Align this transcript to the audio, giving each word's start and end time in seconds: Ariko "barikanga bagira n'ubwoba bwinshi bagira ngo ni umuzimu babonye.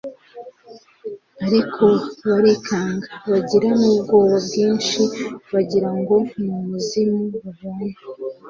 Ariko 1.45 1.85
"barikanga 2.27 3.07
bagira 3.31 3.69
n'ubwoba 3.79 4.35
bwinshi 4.45 5.01
bagira 5.53 5.89
ngo 5.99 6.15
ni 6.41 6.47
umuzimu 6.57 7.23
babonye. 7.43 7.91